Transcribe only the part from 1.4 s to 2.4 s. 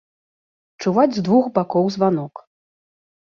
бакоў званок.